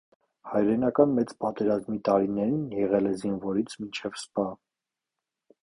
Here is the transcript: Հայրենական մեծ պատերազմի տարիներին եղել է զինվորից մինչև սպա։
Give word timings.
Հայրենական 0.51 1.13
մեծ 1.17 1.33
պատերազմի 1.45 1.99
տարիներին 2.09 2.65
եղել 2.79 3.11
է 3.13 3.13
զինվորից 3.21 3.79
մինչև 3.85 4.19
սպա։ 4.25 4.51